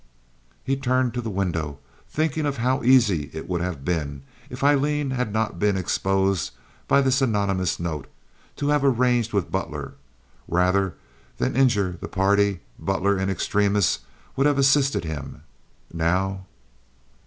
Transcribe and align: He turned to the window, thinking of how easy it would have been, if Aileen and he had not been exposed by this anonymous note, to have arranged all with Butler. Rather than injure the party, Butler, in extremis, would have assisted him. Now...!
He 0.63 0.75
turned 0.75 1.13
to 1.13 1.21
the 1.21 1.29
window, 1.29 1.77
thinking 2.09 2.47
of 2.47 2.57
how 2.57 2.81
easy 2.81 3.29
it 3.33 3.47
would 3.47 3.61
have 3.61 3.85
been, 3.85 4.23
if 4.49 4.63
Aileen 4.63 5.01
and 5.01 5.11
he 5.11 5.17
had 5.17 5.31
not 5.31 5.59
been 5.59 5.77
exposed 5.77 6.53
by 6.87 7.01
this 7.01 7.21
anonymous 7.21 7.79
note, 7.79 8.07
to 8.55 8.69
have 8.69 8.83
arranged 8.83 9.31
all 9.31 9.39
with 9.41 9.51
Butler. 9.51 9.93
Rather 10.47 10.95
than 11.37 11.55
injure 11.55 11.99
the 12.01 12.07
party, 12.07 12.61
Butler, 12.79 13.19
in 13.19 13.29
extremis, 13.29 13.99
would 14.35 14.47
have 14.47 14.57
assisted 14.57 15.03
him. 15.03 15.43
Now...! 15.93 16.47